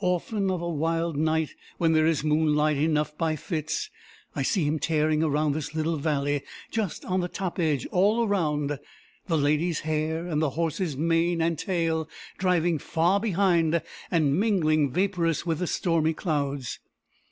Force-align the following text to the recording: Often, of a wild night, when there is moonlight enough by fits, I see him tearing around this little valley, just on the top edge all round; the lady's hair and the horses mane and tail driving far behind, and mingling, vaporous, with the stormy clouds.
Often, 0.00 0.50
of 0.50 0.60
a 0.60 0.68
wild 0.68 1.16
night, 1.16 1.54
when 1.78 1.94
there 1.94 2.04
is 2.04 2.22
moonlight 2.22 2.76
enough 2.76 3.16
by 3.16 3.36
fits, 3.36 3.88
I 4.36 4.42
see 4.42 4.64
him 4.64 4.78
tearing 4.78 5.22
around 5.22 5.52
this 5.54 5.74
little 5.74 5.96
valley, 5.96 6.42
just 6.70 7.06
on 7.06 7.20
the 7.20 7.26
top 7.28 7.58
edge 7.58 7.86
all 7.86 8.28
round; 8.28 8.78
the 9.28 9.38
lady's 9.38 9.80
hair 9.80 10.26
and 10.26 10.42
the 10.42 10.50
horses 10.50 10.94
mane 10.98 11.40
and 11.40 11.58
tail 11.58 12.06
driving 12.36 12.78
far 12.78 13.18
behind, 13.18 13.80
and 14.10 14.38
mingling, 14.38 14.90
vaporous, 14.90 15.46
with 15.46 15.58
the 15.58 15.66
stormy 15.66 16.12
clouds. 16.12 16.80